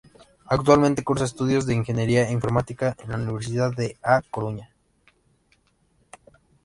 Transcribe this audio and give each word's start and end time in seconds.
Actualmente 0.47 1.03
cursa 1.03 1.25
estudios 1.25 1.67
de 1.67 1.75
Ingeniería 1.75 2.31
Informática 2.31 2.95
en 3.03 3.09
la 3.11 3.17
Universidad 3.17 3.71
de 3.71 3.99
A 4.01 4.23
Coruña. 4.23 4.73